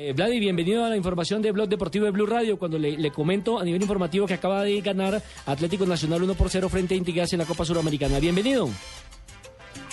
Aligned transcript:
Eh, 0.00 0.12
Vladi, 0.12 0.38
bienvenido 0.38 0.84
a 0.84 0.88
la 0.88 0.96
información 0.96 1.42
de 1.42 1.50
Blog 1.50 1.68
Deportivo 1.68 2.04
de 2.04 2.12
Blue 2.12 2.24
Radio. 2.24 2.56
Cuando 2.56 2.78
le, 2.78 2.96
le 2.96 3.10
comento 3.10 3.58
a 3.58 3.64
nivel 3.64 3.82
informativo 3.82 4.28
que 4.28 4.34
acaba 4.34 4.62
de 4.62 4.80
ganar 4.80 5.20
Atlético 5.44 5.86
Nacional 5.86 6.22
1 6.22 6.34
por 6.34 6.50
0 6.50 6.68
frente 6.68 6.94
a 6.94 6.96
Intigas 6.96 7.32
en 7.32 7.40
la 7.40 7.44
Copa 7.44 7.64
Suramericana. 7.64 8.20
Bienvenido. 8.20 8.68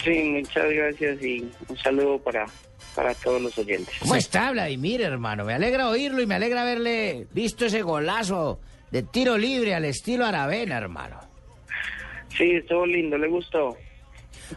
Sí, 0.04 0.12
muchas 0.26 0.70
gracias 0.70 1.24
y 1.24 1.50
un 1.68 1.78
saludo 1.78 2.20
para, 2.20 2.46
para 2.94 3.16
todos 3.16 3.42
los 3.42 3.58
oyentes. 3.58 3.96
¿Cómo 4.00 4.16
está 4.16 4.52
Vladimir, 4.52 5.02
hermano? 5.02 5.44
Me 5.44 5.56
alegra 5.56 5.90
oírlo 5.90 6.22
y 6.22 6.28
me 6.28 6.36
alegra 6.36 6.62
haberle 6.62 7.26
visto 7.34 7.66
ese 7.66 7.82
golazo 7.82 8.60
de 8.92 9.02
tiro 9.02 9.40
libre 9.40 9.74
al 9.74 9.86
estilo 9.86 10.28
Aravena, 10.28 10.78
hermano. 10.78 11.20
Sí, 12.38 12.52
estuvo 12.52 12.86
lindo, 12.86 13.18
¿le 13.18 13.28
gustó? 13.28 13.76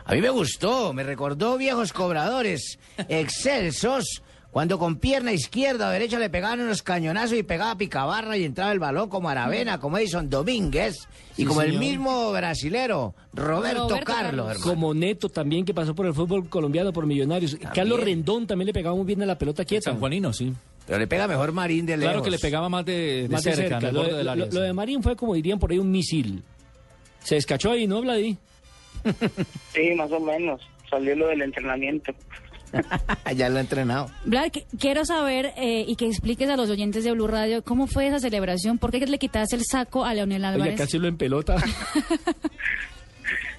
A 0.05 0.13
mí 0.13 0.21
me 0.21 0.29
gustó, 0.29 0.93
me 0.93 1.05
recordó 1.05 1.57
viejos 1.57 1.95
cobradores 1.95 2.79
excelsos 3.09 4.23
cuando 4.51 4.79
con 4.79 4.97
pierna 4.97 5.33
izquierda 5.33 5.89
o 5.89 5.91
derecha 5.91 6.19
le 6.19 6.31
pegaban 6.31 6.61
unos 6.61 6.83
cañonazos 6.83 7.37
y 7.39 7.43
pegaba 7.43 7.77
picabarra 7.77 8.37
y 8.37 8.45
entraba 8.45 8.73
el 8.73 8.79
balón 8.79 9.09
como 9.09 9.29
Aravena, 9.29 9.79
como 9.79 9.99
Edison 9.99 10.29
Domínguez 10.31 10.97
y 11.37 11.43
Sí, 11.43 11.45
como 11.45 11.63
el 11.63 11.79
mismo 11.79 12.33
brasilero, 12.33 13.15
Roberto, 13.35 13.89
Roberto 13.89 14.05
Carlos, 14.07 14.47
Carlos. 14.47 14.63
Como 14.65 14.95
Neto 14.95 15.29
también, 15.29 15.65
que 15.65 15.75
pasó 15.75 15.95
por 15.95 16.07
el 16.07 16.15
fútbol 16.15 16.49
colombiano, 16.49 16.93
por 16.93 17.07
Millonarios. 17.07 17.57
Carlos 17.75 18.01
Rendón 18.03 18.47
también 18.47 18.67
le 18.67 18.73
pegaba 18.73 18.97
muy 18.97 19.05
bien 19.05 19.23
a 19.23 19.27
la 19.27 19.37
pelota 19.39 19.65
quieta. 19.65 19.91
San 19.91 19.99
Juanino, 20.01 20.33
sí. 20.33 20.53
Pero 20.87 20.99
le 20.99 21.07
pega 21.07 21.29
mejor 21.29 21.53
Marín 21.53 21.85
de 21.85 21.99
lejos. 21.99 22.11
Claro 22.13 22.25
que 22.25 22.31
le 22.31 22.39
pegaba 22.39 22.69
más 22.71 22.85
de, 22.87 23.25
de 23.25 23.29
Más 23.29 23.45
de 23.45 23.55
cerca, 23.55 23.81
cerca. 23.81 23.93
Lo, 23.93 24.03
de- 24.05 24.21
área, 24.21 24.35
lo- 24.35 24.47
sí. 24.47 24.55
lo 24.57 24.61
de 24.63 24.73
Marín 24.73 25.03
fue 25.03 25.15
como 25.15 25.35
dirían 25.35 25.59
por 25.59 25.71
ahí 25.71 25.79
un 25.79 25.91
misil. 25.91 26.43
Se 27.23 27.35
descachó 27.35 27.73
ahí, 27.73 27.87
¿no, 27.87 28.01
Vladi? 28.01 28.39
Sí, 29.75 29.95
más 29.95 30.11
o 30.11 30.19
menos. 30.21 30.61
Salió 30.91 31.15
lo 31.15 31.27
del 31.29 31.43
entrenamiento. 31.43 32.13
ya 33.37 33.49
lo 33.49 33.59
he 33.59 33.61
entrenado. 33.61 34.11
Vlad, 34.25 34.49
qu- 34.51 34.65
quiero 34.79 35.05
saber 35.05 35.53
eh, 35.57 35.85
y 35.87 35.97
que 35.97 36.07
expliques 36.07 36.49
a 36.49 36.57
los 36.57 36.71
oyentes 36.71 37.05
de 37.05 37.13
Blue 37.13 37.27
Radio 37.27 37.63
cómo 37.63 37.87
fue 37.87 38.07
esa 38.09 38.19
celebración, 38.19 38.79
por 38.79 38.91
qué 38.91 38.99
le 39.07 39.19
quitaste 39.19 39.57
el 39.57 39.63
saco 39.65 40.05
a 40.05 40.15
Leonel 40.15 40.45
Álvarez. 40.45 40.77
casi 40.77 40.99
lo 40.99 41.09
en 41.09 41.17
pelota. 41.17 41.57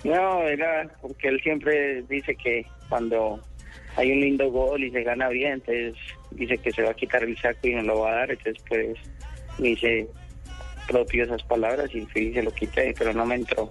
No, 0.03 0.43
era 0.47 0.89
porque 1.01 1.27
él 1.27 1.39
siempre 1.43 2.03
dice 2.03 2.33
que 2.35 2.65
cuando 2.87 3.39
hay 3.97 4.11
un 4.13 4.21
lindo 4.21 4.49
gol 4.49 4.81
y 4.83 4.91
se 4.91 5.03
gana 5.03 5.27
bien, 5.27 5.53
entonces 5.53 5.93
dice 6.31 6.57
que 6.57 6.71
se 6.71 6.83
va 6.83 6.91
a 6.91 6.93
quitar 6.93 7.23
el 7.23 7.37
saco 7.37 7.67
y 7.67 7.73
no 7.75 7.81
lo 7.83 7.99
va 7.99 8.11
a 8.11 8.15
dar, 8.15 8.31
entonces 8.31 8.63
pues 8.69 8.97
me 9.57 9.71
hice 9.71 10.07
propio 10.87 11.25
esas 11.25 11.43
palabras 11.43 11.93
y 11.93 12.01
fui 12.05 12.27
y 12.27 12.33
se 12.33 12.41
lo 12.43 12.51
quité, 12.51 12.93
pero 12.97 13.13
no 13.13 13.25
me 13.25 13.35
entró. 13.35 13.69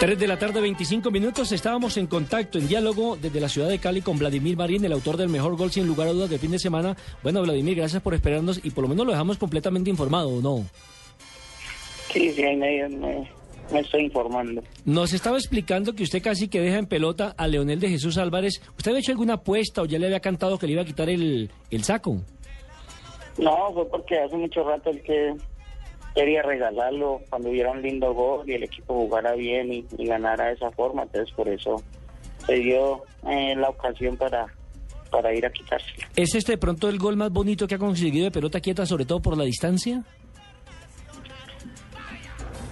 3 0.00 0.16
de 0.16 0.28
la 0.28 0.38
tarde, 0.38 0.60
25 0.60 1.10
minutos. 1.10 1.50
Estábamos 1.50 1.96
en 1.96 2.06
contacto, 2.06 2.58
en 2.58 2.68
diálogo 2.68 3.16
desde 3.16 3.40
la 3.40 3.48
ciudad 3.48 3.68
de 3.68 3.80
Cali 3.80 4.00
con 4.00 4.16
Vladimir 4.16 4.56
Marín, 4.56 4.84
el 4.84 4.92
autor 4.92 5.16
del 5.16 5.28
mejor 5.28 5.56
gol 5.56 5.72
sin 5.72 5.88
lugar 5.88 6.06
a 6.06 6.12
dudas 6.12 6.30
de 6.30 6.38
fin 6.38 6.52
de 6.52 6.60
semana. 6.60 6.96
Bueno, 7.24 7.42
Vladimir, 7.42 7.74
gracias 7.74 8.00
por 8.00 8.14
esperarnos 8.14 8.64
y 8.64 8.70
por 8.70 8.82
lo 8.82 8.88
menos 8.88 9.06
lo 9.06 9.12
dejamos 9.12 9.38
completamente 9.38 9.90
informado, 9.90 10.28
¿o 10.28 10.40
no? 10.40 10.64
Sí, 12.12 12.30
sí, 12.30 12.44
ahí 12.44 12.56
me, 12.56 12.88
me, 12.90 13.28
me 13.72 13.80
estoy 13.80 14.04
informando. 14.04 14.62
Nos 14.84 15.12
estaba 15.12 15.36
explicando 15.36 15.92
que 15.94 16.04
usted 16.04 16.22
casi 16.22 16.46
que 16.46 16.60
deja 16.60 16.78
en 16.78 16.86
pelota 16.86 17.34
a 17.36 17.48
Leonel 17.48 17.80
de 17.80 17.88
Jesús 17.88 18.18
Álvarez. 18.18 18.62
¿Usted 18.76 18.92
había 18.92 19.00
hecho 19.00 19.10
alguna 19.10 19.34
apuesta 19.34 19.82
o 19.82 19.86
ya 19.86 19.98
le 19.98 20.06
había 20.06 20.20
cantado 20.20 20.60
que 20.60 20.68
le 20.68 20.74
iba 20.74 20.82
a 20.82 20.86
quitar 20.86 21.10
el, 21.10 21.50
el 21.72 21.82
saco? 21.82 22.18
No, 23.36 23.72
fue 23.74 23.88
porque 23.90 24.16
hace 24.16 24.36
mucho 24.36 24.62
rato 24.62 24.90
el 24.90 25.02
que 25.02 25.34
quería 26.18 26.42
regalarlo 26.42 27.20
cuando 27.30 27.50
hubiera 27.50 27.70
un 27.70 27.80
lindo 27.80 28.12
gol 28.12 28.42
y 28.50 28.54
el 28.54 28.64
equipo 28.64 28.92
jugara 28.92 29.34
bien 29.34 29.72
y, 29.72 29.86
y 29.96 30.06
ganara 30.06 30.46
de 30.46 30.54
esa 30.54 30.72
forma, 30.72 31.04
entonces 31.04 31.32
por 31.32 31.48
eso 31.48 31.80
se 32.44 32.54
dio 32.54 33.04
eh, 33.28 33.54
la 33.54 33.68
ocasión 33.68 34.16
para, 34.16 34.46
para 35.12 35.32
ir 35.32 35.46
a 35.46 35.50
quitárselo. 35.52 36.08
¿Es 36.16 36.34
este 36.34 36.52
de 36.52 36.58
pronto 36.58 36.88
el 36.88 36.98
gol 36.98 37.16
más 37.16 37.30
bonito 37.30 37.68
que 37.68 37.76
ha 37.76 37.78
conseguido 37.78 38.24
de 38.24 38.30
pelota 38.32 38.58
quieta, 38.58 38.84
sobre 38.84 39.04
todo 39.04 39.20
por 39.20 39.38
la 39.38 39.44
distancia? 39.44 40.02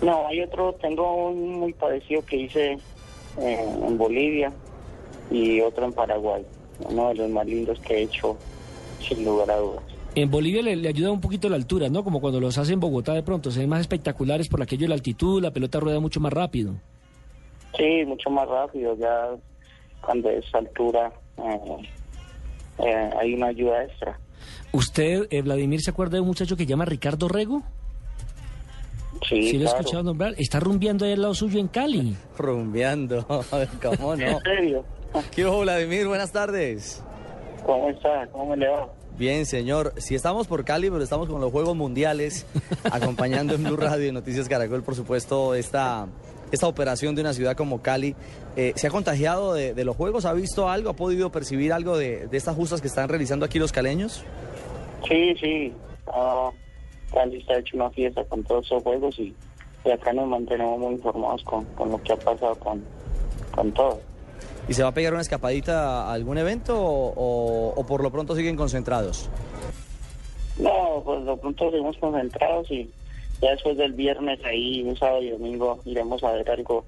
No, 0.02 0.26
hay 0.26 0.40
otro, 0.40 0.72
tengo 0.82 1.28
un 1.28 1.60
muy 1.60 1.72
parecido 1.72 2.26
que 2.26 2.36
hice 2.38 2.72
eh, 3.38 3.68
en 3.86 3.96
Bolivia 3.96 4.52
y 5.30 5.60
otro 5.60 5.84
en 5.84 5.92
Paraguay, 5.92 6.44
uno 6.80 7.10
de 7.10 7.14
los 7.14 7.30
más 7.30 7.46
lindos 7.46 7.78
que 7.78 7.94
he 7.94 8.02
hecho 8.02 8.36
sin 9.00 9.24
lugar 9.24 9.52
a 9.52 9.56
dudas. 9.58 9.95
En 10.16 10.30
Bolivia 10.30 10.62
le, 10.62 10.76
le 10.76 10.88
ayuda 10.88 11.12
un 11.12 11.20
poquito 11.20 11.46
la 11.50 11.56
altura, 11.56 11.90
¿no? 11.90 12.02
Como 12.02 12.22
cuando 12.22 12.40
los 12.40 12.56
hace 12.56 12.72
en 12.72 12.80
Bogotá 12.80 13.12
de 13.12 13.22
pronto, 13.22 13.50
se 13.50 13.60
ven 13.60 13.68
más 13.68 13.82
espectaculares 13.82 14.48
por 14.48 14.62
aquello 14.62 14.84
de 14.84 14.88
la 14.88 14.94
altitud, 14.94 15.42
la 15.42 15.50
pelota 15.50 15.78
rueda 15.78 16.00
mucho 16.00 16.20
más 16.20 16.32
rápido. 16.32 16.72
Sí, 17.76 18.02
mucho 18.06 18.30
más 18.30 18.48
rápido, 18.48 18.96
ya 18.96 19.36
cuando 20.00 20.30
es 20.30 20.44
altura 20.54 21.12
eh, 21.36 21.90
eh, 22.78 23.10
hay 23.20 23.34
una 23.34 23.48
ayuda 23.48 23.84
extra. 23.84 24.18
¿Usted, 24.72 25.26
eh, 25.28 25.42
Vladimir, 25.42 25.82
se 25.82 25.90
acuerda 25.90 26.14
de 26.14 26.22
un 26.22 26.28
muchacho 26.28 26.56
que 26.56 26.62
se 26.62 26.70
llama 26.70 26.86
Ricardo 26.86 27.28
Rego? 27.28 27.62
Sí, 29.28 29.50
¿Sí 29.50 29.58
lo 29.58 29.64
he 29.64 29.64
claro. 29.64 29.78
escuchado 29.80 30.02
nombrar? 30.02 30.34
Está 30.38 30.60
rumbeando 30.60 31.04
ahí 31.04 31.12
al 31.12 31.20
lado 31.20 31.34
suyo 31.34 31.60
en 31.60 31.68
Cali. 31.68 32.16
Rumbeando, 32.38 33.26
¿cómo 33.82 34.16
no? 34.16 34.26
¿En 34.26 34.40
serio? 34.40 34.84
¿Qué 35.34 35.44
hubo, 35.44 35.60
Vladimir? 35.60 36.06
Buenas 36.06 36.32
tardes. 36.32 37.04
¿Cómo 37.66 37.90
está? 37.90 38.26
¿Cómo 38.28 38.46
me 38.46 38.56
le 38.56 38.68
va? 38.68 38.88
Bien, 39.18 39.46
señor. 39.46 39.94
Si 39.96 40.14
estamos 40.14 40.46
por 40.46 40.64
Cali, 40.64 40.90
pero 40.90 41.02
estamos 41.02 41.28
con 41.28 41.40
los 41.40 41.50
Juegos 41.50 41.74
Mundiales, 41.74 42.46
acompañando 42.92 43.54
en 43.54 43.64
Blue 43.64 43.76
Radio 43.76 44.06
y 44.08 44.12
Noticias 44.12 44.48
Caracol, 44.48 44.82
por 44.82 44.94
supuesto, 44.94 45.54
esta, 45.54 46.06
esta 46.52 46.68
operación 46.68 47.14
de 47.14 47.22
una 47.22 47.32
ciudad 47.32 47.56
como 47.56 47.80
Cali. 47.80 48.14
Eh, 48.56 48.74
¿Se 48.76 48.88
ha 48.88 48.90
contagiado 48.90 49.54
de, 49.54 49.72
de 49.72 49.84
los 49.84 49.96
Juegos? 49.96 50.26
¿Ha 50.26 50.34
visto 50.34 50.68
algo? 50.68 50.90
¿Ha 50.90 50.96
podido 50.96 51.32
percibir 51.32 51.72
algo 51.72 51.96
de, 51.96 52.26
de 52.26 52.36
estas 52.36 52.56
justas 52.56 52.82
que 52.82 52.88
están 52.88 53.08
realizando 53.08 53.46
aquí 53.46 53.58
los 53.58 53.72
caleños? 53.72 54.22
Sí, 55.08 55.34
sí. 55.40 55.72
Ah, 56.08 56.50
Cali 57.12 57.38
está 57.38 57.58
hecho 57.58 57.76
una 57.76 57.90
fiesta 57.90 58.22
con 58.24 58.44
todos 58.44 58.66
esos 58.66 58.82
juegos 58.82 59.18
y, 59.18 59.34
y 59.84 59.90
acá 59.90 60.12
nos 60.12 60.28
mantenemos 60.28 60.78
muy 60.78 60.92
informados 60.92 61.42
con, 61.44 61.64
con 61.74 61.90
lo 61.90 62.02
que 62.02 62.12
ha 62.12 62.16
pasado 62.16 62.54
con, 62.56 62.82
con 63.54 63.72
todo. 63.72 63.98
¿Y 64.68 64.74
se 64.74 64.82
va 64.82 64.88
a 64.88 64.94
pegar 64.94 65.12
una 65.12 65.22
escapadita 65.22 66.02
a 66.08 66.12
algún 66.12 66.38
evento 66.38 66.76
o, 66.76 67.12
o- 67.14 67.74
o 67.80 67.86
por 67.86 68.02
lo 68.02 68.10
pronto 68.10 68.34
siguen 68.34 68.56
concentrados? 68.56 69.28
No, 70.58 71.02
pues 71.04 71.24
de 71.24 71.36
pronto 71.36 71.70
seguimos 71.70 71.96
concentrados 71.98 72.70
y 72.70 72.90
ya 73.40 73.50
después 73.50 73.76
del 73.76 73.92
viernes 73.92 74.40
ahí, 74.44 74.82
un 74.82 74.96
sábado 74.96 75.22
y 75.22 75.30
domingo, 75.30 75.78
iremos 75.84 76.22
a 76.24 76.32
ver 76.32 76.50
algo 76.50 76.84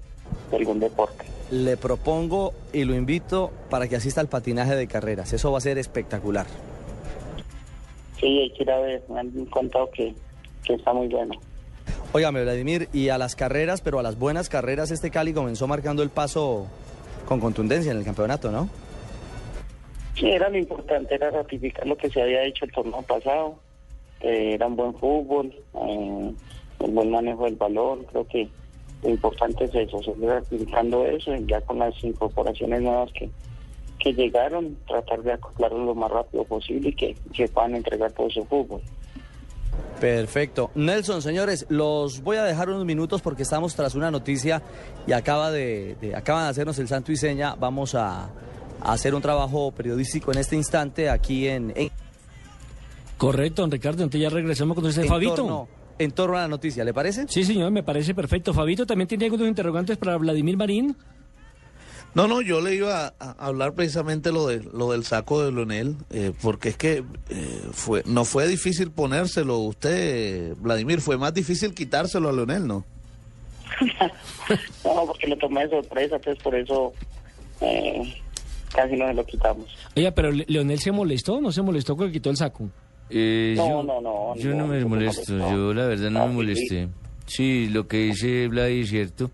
de 0.51 0.57
algún 0.57 0.79
deporte. 0.79 1.25
Le 1.51 1.77
propongo 1.77 2.53
y 2.73 2.83
lo 2.83 2.95
invito 2.95 3.51
para 3.69 3.87
que 3.87 3.95
asista 3.95 4.21
al 4.21 4.27
patinaje 4.27 4.75
de 4.75 4.87
carreras. 4.87 5.31
Eso 5.33 5.51
va 5.51 5.59
a 5.59 5.61
ser 5.61 5.77
espectacular. 5.77 6.47
Sí, 8.19 8.25
hay 8.39 8.51
que 8.51 8.63
ir 8.63 8.71
a 8.71 8.79
ver, 8.79 9.03
me 9.09 9.19
han 9.21 9.45
contado 9.45 9.89
que, 9.91 10.13
que 10.63 10.73
está 10.73 10.91
muy 10.93 11.07
bueno. 11.07 11.35
Óigame, 12.11 12.41
Vladimir, 12.41 12.89
y 12.91 13.09
a 13.09 13.17
las 13.17 13.35
carreras, 13.35 13.81
pero 13.81 13.99
a 13.99 14.03
las 14.03 14.17
buenas 14.17 14.49
carreras, 14.49 14.91
este 14.91 15.11
Cali 15.11 15.31
comenzó 15.33 15.67
marcando 15.67 16.01
el 16.03 16.09
paso 16.09 16.65
con 17.29 17.39
contundencia 17.39 17.91
en 17.91 17.99
el 17.99 18.03
campeonato, 18.03 18.51
¿no? 18.51 18.67
Sí, 20.15 20.27
era 20.31 20.49
lo 20.49 20.57
importante, 20.57 21.13
era 21.13 21.29
ratificar 21.29 21.87
lo 21.87 21.95
que 21.95 22.09
se 22.09 22.21
había 22.21 22.43
hecho 22.43 22.65
el 22.65 22.71
torneo 22.71 23.03
pasado. 23.03 23.59
Eh, 24.21 24.55
era 24.55 24.65
un 24.65 24.75
buen 24.75 24.95
fútbol, 24.95 25.53
eh, 25.75 26.33
un 26.79 26.95
buen 26.95 27.11
manejo 27.11 27.45
del 27.45 27.55
balón. 27.55 28.03
Creo 28.05 28.27
que 28.27 28.49
lo 29.03 29.09
importante 29.11 29.65
es 29.65 29.75
eso, 29.75 30.01
seguir 30.01 30.27
ratificando 30.27 31.05
eso 31.05 31.33
ya 31.45 31.61
con 31.61 31.77
las 31.77 32.03
incorporaciones 32.03 32.81
nuevas 32.81 33.11
que, 33.13 33.29
que 33.99 34.13
llegaron, 34.13 34.75
tratar 34.87 35.21
de 35.21 35.33
acoplarlo 35.33 35.85
lo 35.85 35.95
más 35.95 36.09
rápido 36.09 36.43
posible 36.45 36.89
y 36.89 36.93
que, 36.93 37.15
que 37.31 37.47
puedan 37.47 37.75
entregar 37.75 38.11
todo 38.11 38.29
su 38.31 38.43
fútbol. 38.45 38.81
Perfecto. 39.99 40.71
Nelson, 40.75 41.21
señores, 41.21 41.65
los 41.69 42.21
voy 42.21 42.37
a 42.37 42.43
dejar 42.43 42.69
unos 42.69 42.85
minutos 42.85 43.21
porque 43.21 43.43
estamos 43.43 43.75
tras 43.75 43.95
una 43.95 44.09
noticia 44.11 44.61
y 45.05 45.11
acaba 45.13 45.51
de, 45.51 45.97
de- 45.99 46.15
acaban 46.15 46.43
de 46.45 46.49
hacernos 46.49 46.79
el 46.79 46.87
santo 46.87 47.11
y 47.11 47.17
seña. 47.17 47.55
Vamos 47.55 47.95
a, 47.95 48.29
a 48.81 48.91
hacer 48.93 49.13
un 49.13 49.21
trabajo 49.21 49.71
periodístico 49.71 50.31
en 50.31 50.37
este 50.37 50.55
instante 50.55 51.09
aquí 51.09 51.47
en, 51.47 51.73
en, 51.75 51.91
Correcto, 53.17 53.61
don 53.63 53.71
Ricardo. 53.71 54.03
Entonces 54.03 54.21
ya 54.21 54.29
regresamos 54.33 54.75
con 54.75 54.85
usted, 54.85 55.05
Fabito. 55.05 55.35
torno, 55.35 55.67
en 55.97 56.11
torno 56.11 56.37
a 56.37 56.41
la 56.41 56.47
noticia, 56.47 56.85
¿le 56.85 56.93
parece? 56.93 57.25
Sí, 57.27 57.43
señor, 57.43 57.69
me 57.71 57.83
parece 57.83 58.15
perfecto. 58.15 58.53
Fabito 58.53 58.85
también 58.85 59.07
tiene 59.09 59.25
algunos 59.25 59.47
interrogantes 59.47 59.97
para 59.97 60.15
Vladimir 60.17 60.55
Marín. 60.55 60.95
No, 62.15 62.27
no, 62.27 62.41
yo 62.41 62.59
le 62.59 62.75
iba 62.75 63.13
a, 63.19 63.31
hablar 63.37 63.73
precisamente 63.73 64.31
lo 64.31 64.47
de 64.47 64.63
lo 64.73 64.91
del 64.91 65.05
saco 65.05 65.43
de 65.43 65.51
Leonel, 65.51 65.95
eh, 66.09 66.31
porque 66.41 66.69
es 66.69 66.77
que 66.77 67.03
eh, 67.29 67.61
fue 67.71 68.01
no 68.05 68.25
fue 68.25 68.47
difícil 68.47 68.89
ponérselo 68.91 69.59
usted, 69.59 70.55
Vladimir, 70.57 71.01
fue 71.01 71.17
más 71.17 71.33
difícil 71.33 71.73
quitárselo 71.73 72.29
a 72.29 72.33
Leonel, 72.33 72.67
¿no? 72.67 72.85
No, 74.83 75.05
porque 75.05 75.27
lo 75.27 75.37
tomé 75.37 75.67
de 75.67 75.69
sorpresa, 75.69 76.15
entonces 76.15 76.41
por 76.43 76.55
eso 76.55 76.93
eh, 77.61 78.15
casi 78.73 78.95
no 78.95 79.07
se 79.07 79.13
lo 79.13 79.25
quitamos. 79.25 79.67
Oiga, 79.95 80.11
pero 80.11 80.31
Le- 80.31 80.45
Leonel 80.47 80.79
se 80.79 80.91
molestó, 80.91 81.39
no 81.39 81.51
se 81.51 81.61
molestó 81.61 81.95
con 81.95 82.07
que 82.07 82.13
quitó 82.13 82.31
el 82.31 82.37
saco. 82.37 82.69
Eh, 83.11 83.53
No, 83.55 83.67
yo, 83.69 83.83
no, 83.83 84.01
no, 84.01 84.35
Yo 84.35 84.49
no, 84.51 84.57
no 84.57 84.67
me 84.67 84.79
no 84.79 84.89
me 84.89 84.95
molesto, 84.95 85.33
molestó. 85.33 85.51
yo 85.55 85.73
la 85.75 85.85
verdad 85.85 86.09
no 86.09 86.19
Ah, 86.21 86.25
me 86.25 86.31
sí, 86.31 86.35
molesté. 86.35 86.87
Sí, 87.27 87.69
lo 87.69 87.87
que 87.87 87.97
dice 87.97 88.47
Vlad 88.47 88.69
es 88.69 88.89
cierto. 88.89 89.29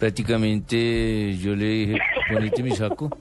Prácticamente 0.00 1.36
yo 1.36 1.54
le 1.54 1.66
dije, 1.66 1.98
ponete 2.28 2.62
mi 2.62 2.72
saco. 2.74 3.16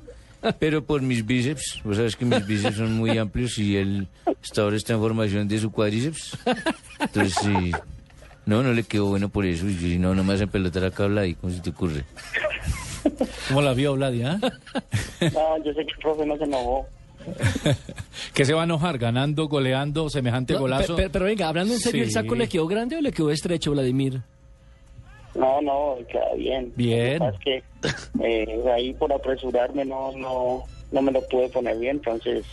pero 0.57 0.83
por 0.83 1.01
mis 1.01 1.25
bíceps. 1.25 1.81
Vos 1.83 1.97
sabes 1.97 2.15
que 2.15 2.25
mis 2.25 2.45
bíceps 2.47 2.77
son 2.77 2.93
muy 2.93 3.17
amplios 3.17 3.57
y 3.59 3.75
él 3.77 4.07
hasta 4.41 4.61
ahora 4.61 4.77
está 4.77 4.93
en 4.93 4.99
formación 4.99 5.47
de 5.47 5.59
su 5.59 5.71
cuádriceps. 5.71 6.37
Entonces, 6.99 7.35
sí. 7.41 7.71
No, 8.45 8.63
no 8.63 8.73
le 8.73 8.83
quedó 8.83 9.05
bueno 9.07 9.29
por 9.29 9.45
eso. 9.45 9.67
Y 9.69 9.97
no, 9.99 10.15
no 10.15 10.23
me 10.23 10.33
hacen 10.33 10.49
pelotar 10.49 10.85
acá, 10.85 11.05
Vladi, 11.07 11.35
¿cómo 11.35 11.53
se 11.53 11.59
te 11.61 11.69
ocurre? 11.69 12.03
¿Cómo 13.49 13.61
la 13.61 13.73
vio 13.73 13.93
Vladia? 13.95 14.39
No, 14.39 15.63
yo 15.63 15.73
sé 15.73 15.85
que 15.85 15.91
el 15.93 15.99
profe 16.01 16.25
no 16.25 16.37
se 16.37 16.45
enojó. 16.45 16.87
que 18.33 18.45
se 18.45 18.53
va 18.53 18.61
a 18.61 18.63
enojar 18.63 18.97
ganando, 18.97 19.47
goleando, 19.47 20.09
semejante 20.09 20.53
No, 20.53 20.61
golazo. 20.61 20.95
pe- 20.95 21.03
pe- 21.03 21.09
pero, 21.09 21.25
venga, 21.25 21.49
hablando 21.49 21.73
en 21.73 21.79
serio, 21.79 22.03
¿el 22.03 22.11
saco 22.11 22.33
le 22.35 22.47
quedó 22.47 22.65
grande 22.65 22.95
o 22.95 23.01
le 23.01 23.11
quedó 23.11 23.29
estrecho, 23.29 23.71
Vladimir? 23.71 24.21
No, 25.35 25.61
no, 25.61 25.95
queda 26.11 26.33
bien. 26.35 26.73
Bien. 26.75 27.21
Es 27.23 27.39
que 27.39 27.63
eh, 28.23 28.63
ahí 28.73 28.93
por 28.93 29.13
apresurarme 29.13 29.85
no, 29.85 30.11
no, 30.13 30.63
no 30.91 31.01
me 31.01 31.11
lo 31.11 31.21
pude 31.27 31.49
poner 31.49 31.77
bien, 31.77 31.97
entonces, 31.97 32.45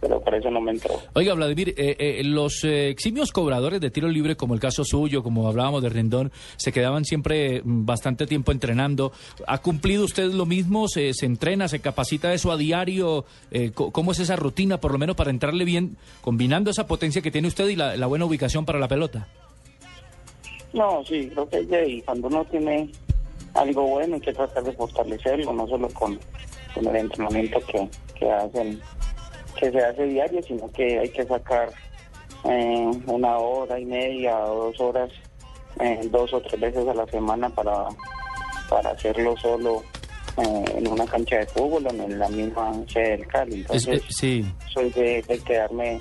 pero 0.00 0.20
por 0.20 0.34
eso 0.34 0.50
no 0.50 0.60
me 0.60 0.72
entró. 0.72 1.00
Oiga, 1.14 1.34
Vladimir, 1.34 1.74
eh, 1.76 1.96
eh, 1.98 2.22
los 2.24 2.64
eh, 2.64 2.88
eximios 2.88 3.32
cobradores 3.32 3.80
de 3.80 3.90
tiro 3.90 4.08
libre, 4.08 4.36
como 4.36 4.54
el 4.54 4.60
caso 4.60 4.84
suyo, 4.84 5.22
como 5.22 5.48
hablábamos 5.48 5.82
de 5.82 5.88
Rendón, 5.88 6.32
se 6.56 6.72
quedaban 6.72 7.04
siempre 7.04 7.62
mm, 7.62 7.86
bastante 7.86 8.26
tiempo 8.26 8.52
entrenando. 8.52 9.12
¿Ha 9.46 9.58
cumplido 9.58 10.04
usted 10.04 10.32
lo 10.32 10.46
mismo? 10.46 10.88
¿Se, 10.88 11.14
se 11.14 11.26
entrena, 11.26 11.68
se 11.68 11.80
capacita 11.80 12.32
eso 12.32 12.52
a 12.52 12.56
diario? 12.56 13.24
Eh, 13.50 13.70
¿Cómo 13.72 14.12
es 14.12 14.20
esa 14.20 14.36
rutina, 14.36 14.78
por 14.78 14.92
lo 14.92 14.98
menos 14.98 15.16
para 15.16 15.30
entrarle 15.30 15.64
bien, 15.64 15.96
combinando 16.20 16.70
esa 16.70 16.86
potencia 16.86 17.22
que 17.22 17.30
tiene 17.30 17.48
usted 17.48 17.68
y 17.68 17.76
la, 17.76 17.96
la 17.96 18.06
buena 18.06 18.24
ubicación 18.24 18.64
para 18.64 18.78
la 18.78 18.88
pelota? 18.88 19.28
No, 20.78 21.04
sí, 21.04 21.28
creo 21.32 21.48
que 21.48 21.58
es 21.58 21.68
de 21.68 21.76
ahí. 21.76 22.02
Cuando 22.02 22.28
uno 22.28 22.44
tiene 22.44 22.90
algo 23.54 23.82
bueno 23.82 24.14
hay 24.14 24.20
que 24.20 24.32
tratar 24.32 24.62
de 24.62 24.72
fortalecerlo, 24.72 25.52
no 25.52 25.66
solo 25.66 25.88
con, 25.90 26.18
con 26.74 26.86
el 26.86 26.96
entrenamiento 26.96 27.58
que, 27.66 27.88
que 28.18 28.30
hacen, 28.30 28.80
que 29.58 29.70
se 29.72 29.78
hace 29.84 30.04
diario, 30.04 30.40
sino 30.42 30.70
que 30.70 30.98
hay 31.00 31.08
que 31.08 31.24
sacar 31.26 31.70
eh, 32.44 32.90
una 33.06 33.38
hora 33.38 33.78
y 33.80 33.84
media 33.84 34.38
o 34.44 34.66
dos 34.66 34.80
horas, 34.80 35.10
eh, 35.80 36.00
dos 36.10 36.32
o 36.32 36.40
tres 36.42 36.60
veces 36.60 36.86
a 36.86 36.94
la 36.94 37.06
semana 37.06 37.48
para, 37.50 37.86
para 38.70 38.90
hacerlo 38.90 39.34
solo 39.36 39.82
eh, 40.36 40.64
en 40.76 40.86
una 40.86 41.04
cancha 41.06 41.38
de 41.38 41.46
fútbol 41.46 41.86
o 41.86 41.90
en 41.90 42.18
la 42.18 42.28
misma 42.28 42.72
sede 42.86 43.16
del 43.16 43.26
Cali. 43.26 43.54
Es- 43.70 43.86
Entonces, 43.86 44.02
eh, 44.02 44.06
sí. 44.10 44.44
soy 44.72 44.90
de, 44.90 45.22
de 45.22 45.38
quedarme 45.40 45.98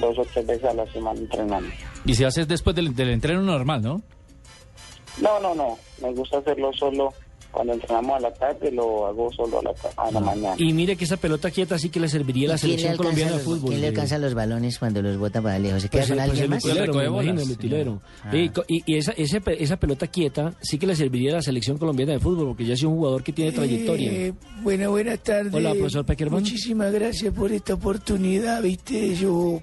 dos 0.00 0.16
o 0.18 0.24
tres 0.26 0.46
veces 0.46 0.64
a 0.64 0.74
la 0.74 0.86
semana 0.92 1.18
entrenando. 1.18 1.68
Y 2.04 2.14
se 2.14 2.26
hace 2.26 2.46
después 2.46 2.74
del, 2.74 2.94
del 2.94 3.10
entreno 3.10 3.42
normal, 3.42 3.82
¿no? 3.82 4.02
No, 5.20 5.38
no, 5.40 5.54
no. 5.54 5.78
Me 6.00 6.12
gusta 6.12 6.38
hacerlo 6.38 6.72
solo 6.72 7.12
cuando 7.52 7.74
entrenamos 7.74 8.16
a 8.16 8.20
la 8.20 8.32
tarde, 8.32 8.72
lo 8.72 9.06
hago 9.06 9.30
solo 9.32 9.60
a 9.60 9.62
la, 9.62 9.72
a 9.96 10.10
la 10.10 10.20
mañana. 10.20 10.54
Y 10.58 10.72
mire 10.72 10.96
que 10.96 11.04
esa 11.04 11.16
pelota 11.18 11.50
quieta 11.50 11.78
sí 11.78 11.90
que 11.90 12.00
le 12.00 12.08
serviría 12.08 12.48
a 12.48 12.52
la 12.52 12.56
¿Y 12.56 12.58
quién 12.60 12.70
le 12.72 12.76
selección 12.78 12.96
colombiana 12.96 13.30
de 13.32 13.36
los- 13.36 13.44
fútbol. 13.44 13.68
¿Quién 13.70 13.80
le 13.82 13.86
alcanza 13.88 14.18
los 14.18 14.34
balones 14.34 14.78
cuando 14.78 15.02
los 15.02 15.16
bota 15.18 15.40
para 15.42 15.58
lejos? 15.58 15.82
¿Se 15.82 15.88
queda 15.88 16.00
Pues, 16.02 16.08
con 16.08 16.16
pues 16.16 16.28
alguien 16.30 16.44
el 16.44 16.50
más? 16.50 16.64
utilero, 16.64 16.94
me 16.94 17.04
imagino, 17.04 17.12
bolas, 17.32 17.46
el 17.46 17.50
utilero. 17.52 18.02
Ah. 18.24 18.36
Y, 18.36 18.50
y- 18.68 18.82
y 18.86 18.96
esa, 18.96 19.12
ese 19.12 19.40
pe- 19.40 19.62
esa 19.62 19.76
pelota 19.76 20.06
quieta 20.06 20.54
sí 20.62 20.78
que 20.78 20.86
le 20.86 20.96
serviría 20.96 21.32
a 21.32 21.34
la 21.36 21.42
selección 21.42 21.78
colombiana 21.78 22.12
de 22.12 22.20
fútbol, 22.20 22.46
porque 22.48 22.64
ya 22.64 22.74
es 22.74 22.82
un 22.82 22.94
jugador 22.96 23.22
que 23.22 23.32
tiene 23.32 23.52
trayectoria. 23.52 24.10
Eh, 24.12 24.32
bueno, 24.62 24.90
buenas 24.90 25.18
tardes. 25.20 25.52
Hola, 25.52 25.72
profesor 25.74 26.04
Peckerman. 26.06 26.40
Muchísimas 26.40 26.92
gracias 26.92 27.32
por 27.34 27.52
esta 27.52 27.74
oportunidad, 27.74 28.62
viste, 28.62 29.14
yo 29.14 29.60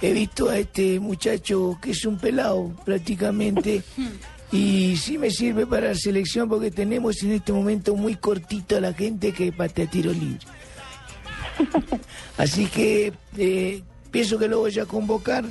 he 0.00 0.12
visto 0.12 0.48
a 0.48 0.58
este 0.58 1.00
muchacho 1.00 1.76
que 1.82 1.90
es 1.90 2.04
un 2.04 2.16
pelado 2.16 2.70
prácticamente 2.84 3.82
y 4.54 4.96
sí 4.96 5.18
me 5.18 5.30
sirve 5.30 5.66
para 5.66 5.88
la 5.88 5.94
selección 5.96 6.48
porque 6.48 6.70
tenemos 6.70 7.20
en 7.24 7.32
este 7.32 7.52
momento 7.52 7.96
muy 7.96 8.14
cortito 8.14 8.76
a 8.76 8.80
la 8.80 8.92
gente 8.92 9.32
que 9.32 9.50
patea 9.50 9.90
tiro 9.90 10.12
libre. 10.12 10.46
Así 12.38 12.66
que 12.66 13.12
eh, 13.36 13.82
pienso 14.12 14.38
que 14.38 14.46
lo 14.46 14.60
voy 14.60 14.78
a 14.78 14.86
convocar 14.86 15.44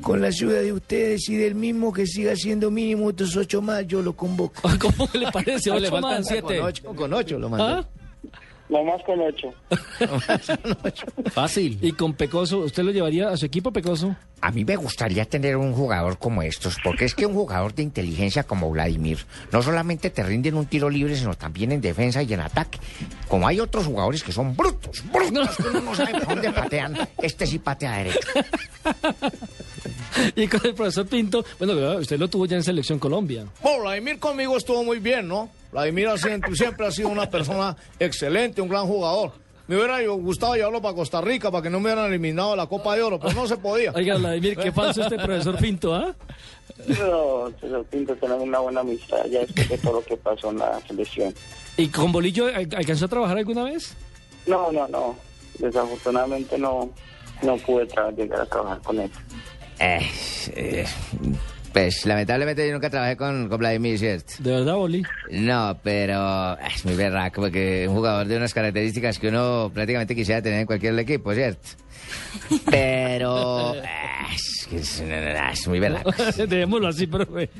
con 0.00 0.22
la 0.22 0.28
ayuda 0.28 0.60
de 0.60 0.72
ustedes 0.72 1.28
y 1.28 1.36
del 1.36 1.54
mismo 1.54 1.92
que 1.92 2.06
siga 2.06 2.34
siendo 2.36 2.70
mínimo 2.70 3.06
otros 3.06 3.36
ocho 3.36 3.60
más, 3.60 3.86
yo 3.86 4.00
lo 4.00 4.16
convoco. 4.16 4.62
¿Cómo 4.80 5.10
le 5.12 5.30
parece? 5.30 5.70
Le 5.80 5.90
más. 5.90 6.26
siete. 6.26 6.58
Con 6.58 6.66
ocho, 6.66 6.84
con 6.94 7.12
ocho 7.12 7.38
lo 7.38 7.50
mandó. 7.50 7.66
¿Ah? 7.66 7.88
No 8.68 8.84
más 8.84 9.02
con 9.04 9.20
ocho. 9.20 9.54
Fácil. 11.32 11.78
Y 11.80 11.92
con 11.92 12.12
Pecoso, 12.12 12.58
¿usted 12.58 12.82
lo 12.82 12.90
llevaría 12.90 13.30
a 13.30 13.36
su 13.36 13.46
equipo, 13.46 13.72
Pecoso? 13.72 14.14
A 14.40 14.50
mí 14.50 14.64
me 14.64 14.76
gustaría 14.76 15.24
tener 15.24 15.56
un 15.56 15.72
jugador 15.72 16.18
como 16.18 16.42
estos, 16.42 16.76
porque 16.84 17.06
es 17.06 17.14
que 17.14 17.26
un 17.26 17.34
jugador 17.34 17.74
de 17.74 17.82
inteligencia 17.82 18.44
como 18.44 18.70
Vladimir 18.70 19.18
no 19.52 19.62
solamente 19.62 20.10
te 20.10 20.22
rinde 20.22 20.50
en 20.50 20.56
un 20.56 20.66
tiro 20.66 20.90
libre, 20.90 21.16
sino 21.16 21.34
también 21.34 21.72
en 21.72 21.80
defensa 21.80 22.22
y 22.22 22.32
en 22.34 22.40
ataque. 22.40 22.78
Como 23.26 23.48
hay 23.48 23.58
otros 23.58 23.86
jugadores 23.86 24.22
que 24.22 24.32
son 24.32 24.54
brutos, 24.54 25.02
brutos, 25.10 25.56
que 25.56 25.68
uno 25.68 25.80
no 25.80 25.94
sabe 25.94 26.12
por 26.12 26.28
dónde 26.28 26.52
patean, 26.52 26.96
este 27.22 27.46
sí 27.46 27.58
patea 27.58 27.96
derecho. 27.96 28.28
Y 30.36 30.46
con 30.48 30.60
el 30.64 30.74
profesor 30.74 31.06
Pinto, 31.06 31.44
bueno, 31.58 31.98
usted 31.98 32.18
lo 32.18 32.28
tuvo 32.28 32.46
ya 32.46 32.56
en 32.56 32.62
Selección 32.62 32.98
Colombia. 32.98 33.46
Bueno, 33.62 33.82
Vladimir 33.82 34.18
conmigo 34.18 34.56
estuvo 34.56 34.82
muy 34.84 34.98
bien, 34.98 35.28
¿no? 35.28 35.48
Vladimir 35.72 36.08
siempre, 36.18 36.54
siempre 36.54 36.86
ha 36.86 36.90
sido 36.90 37.08
una 37.08 37.28
persona 37.28 37.76
excelente, 37.98 38.60
un 38.60 38.68
gran 38.68 38.86
jugador. 38.86 39.32
Me 39.66 39.76
hubiera 39.76 40.00
gustado 40.08 40.54
llevarlo 40.54 40.80
para 40.80 40.94
Costa 40.94 41.20
Rica 41.20 41.50
para 41.50 41.62
que 41.62 41.68
no 41.68 41.78
me 41.78 41.90
hubieran 41.92 42.06
eliminado 42.06 42.56
la 42.56 42.66
Copa 42.66 42.96
de 42.96 43.02
Oro, 43.02 43.20
pero 43.20 43.34
no 43.34 43.46
se 43.46 43.58
podía. 43.58 43.92
Oiga, 43.94 44.16
Vladimir, 44.16 44.56
qué 44.56 44.72
falso 44.72 45.02
este 45.02 45.16
profesor 45.16 45.58
Pinto, 45.58 45.94
¿ah? 45.94 46.14
No, 46.86 47.50
señor 47.60 47.84
Pinto, 47.84 48.14
tenemos 48.16 48.44
una 48.44 48.60
buena 48.60 48.80
amistad 48.80 49.26
ya 49.30 49.40
después 49.40 49.68
de 49.68 49.78
todo 49.78 49.92
lo 49.94 50.02
que 50.02 50.16
pasó 50.16 50.50
en 50.50 50.58
la 50.58 50.80
selección. 50.86 51.34
¿Y 51.76 51.88
con 51.88 52.12
Bolillo 52.12 52.46
al- 52.46 52.68
alcanzó 52.76 53.04
a 53.04 53.08
trabajar 53.08 53.36
alguna 53.36 53.64
vez? 53.64 53.94
No, 54.46 54.72
no, 54.72 54.88
no. 54.88 55.16
Desafortunadamente 55.58 56.56
no, 56.56 56.90
no 57.42 57.56
pude 57.58 57.86
llegar 58.16 58.40
a 58.40 58.46
trabajar 58.46 58.80
con 58.82 59.00
él. 59.00 59.10
Eh, 59.78 60.10
eh, 60.54 60.86
pues 61.72 62.06
lamentablemente 62.06 62.66
yo 62.66 62.72
nunca 62.72 62.90
trabajé 62.90 63.16
con, 63.16 63.48
con 63.48 63.58
Vladimir, 63.58 63.98
¿cierto? 63.98 64.32
¿De 64.38 64.50
verdad, 64.50 64.74
Boli? 64.76 65.02
No, 65.30 65.78
pero 65.82 66.58
es 66.60 66.84
muy 66.84 66.94
berraco 66.94 67.42
porque 67.42 67.86
un 67.88 67.94
jugador 67.94 68.26
de 68.26 68.36
unas 68.36 68.54
características 68.54 69.18
que 69.18 69.28
uno 69.28 69.70
prácticamente 69.72 70.14
quisiera 70.14 70.42
tener 70.42 70.60
en 70.60 70.66
cualquier 70.66 70.98
equipo, 70.98 71.32
¿cierto? 71.34 71.68
Pero 72.70 73.74
es, 74.34 74.66
que 74.70 74.76
es, 74.78 75.00
es 75.00 75.68
muy 75.68 75.78
berraco. 75.80 76.10
Dejémoslo 76.48 76.88
así, 76.88 77.06
profe. 77.06 77.50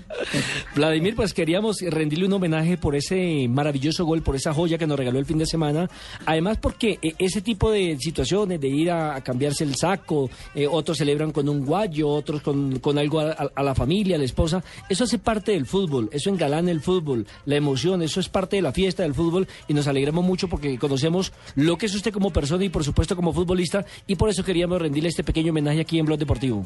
Vladimir, 0.75 1.15
pues 1.17 1.35
queríamos 1.35 1.81
rendirle 1.81 2.27
un 2.27 2.33
homenaje 2.33 2.77
por 2.77 2.97
ese 2.97 3.47
maravilloso 3.49 4.05
gol, 4.05 4.23
por 4.23 4.37
esa 4.37 4.53
joya 4.55 4.79
que 4.79 4.87
nos 4.87 4.99
regaló 4.99 5.19
el 5.19 5.27
fin 5.27 5.39
de 5.39 5.47
semana. 5.47 5.89
Además, 6.27 6.59
porque 6.59 6.99
eh, 7.03 7.15
ese 7.19 7.43
tipo 7.43 7.71
de 7.71 7.97
situaciones, 8.01 8.61
de 8.61 8.69
ir 8.69 8.91
a, 8.91 9.17
a 9.17 9.21
cambiarse 9.23 9.65
el 9.65 9.75
saco, 9.75 10.31
eh, 10.55 10.67
otros 10.67 10.97
celebran 10.99 11.31
con 11.33 11.49
un 11.49 11.65
guayo, 11.65 12.09
otros 12.09 12.41
con, 12.43 12.79
con 12.79 12.99
algo 12.99 13.21
a, 13.21 13.33
a- 13.33 13.51
a 13.55 13.63
la 13.63 13.75
familia, 13.75 13.98
a 14.15 14.19
la 14.19 14.25
esposa, 14.25 14.63
eso 14.89 15.05
hace 15.05 15.19
parte 15.19 15.53
del 15.53 15.67
fútbol, 15.67 16.09
eso 16.13 16.31
engalana 16.31 16.71
el 16.71 16.81
fútbol, 16.81 17.27
la 17.45 17.57
emoción, 17.57 18.03
eso 18.03 18.21
es 18.21 18.29
parte 18.29 18.57
de 18.57 18.63
la 18.63 18.73
fiesta 18.73 19.03
del 19.03 19.15
fútbol 19.15 19.49
y 19.67 19.75
nos 19.75 19.89
alegramos 19.89 20.25
mucho 20.25 20.49
porque 20.49 20.79
conocemos 20.79 21.33
lo 21.57 21.77
que 21.77 21.87
es 21.87 21.95
usted 21.95 22.13
como 22.13 22.33
persona 22.33 22.65
y 22.65 22.69
por 22.69 22.85
supuesto 22.85 23.17
como 23.17 23.33
futbolista 23.33 23.85
y 24.07 24.17
por 24.17 24.31
eso 24.31 24.45
queríamos 24.45 24.81
rendirle 24.81 25.09
este 25.09 25.25
pequeño 25.25 25.51
homenaje 25.51 25.81
aquí 25.81 25.99
en 25.99 26.07
Blog 26.07 26.19
Deportivo. 26.19 26.65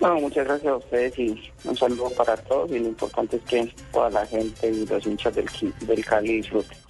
No, 0.00 0.14
muchas 0.16 0.44
gracias 0.46 0.72
a 0.72 0.76
ustedes 0.76 1.18
y 1.18 1.52
un 1.64 1.76
saludo 1.76 2.10
para 2.10 2.36
todos 2.36 2.70
y 2.72 2.78
lo 2.80 2.88
importante 2.88 3.36
es 3.36 3.42
que 3.44 3.72
toda 3.92 4.10
la 4.10 4.26
gente 4.26 4.68
y 4.68 4.84
los 4.84 5.06
hinchas 5.06 5.34
del, 5.34 5.48
del 5.86 6.04
Cali 6.04 6.38
disfruten. 6.38 6.81